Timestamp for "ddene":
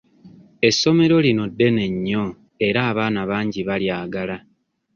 1.51-1.83